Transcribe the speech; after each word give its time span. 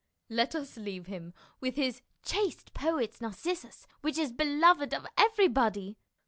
Let 0.29 0.55
us 0.55 0.77
leave 0.77 1.05
him 1.05 1.35
with 1.59 1.75
his" 1.75 2.01
chaste 2.25 2.73
Poet's 2.73 3.21
Nar 3.21 3.33
cissus, 3.33 3.85
which 4.01 4.17
is 4.17 4.31
beloved 4.33 4.95
of 4.95 5.05
everybody. 5.15 5.99